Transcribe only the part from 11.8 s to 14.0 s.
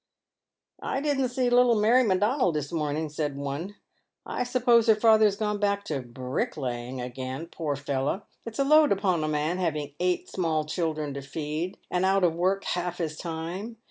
and out of work half his time.